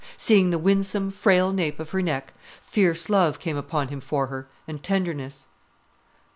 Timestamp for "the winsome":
0.49-1.11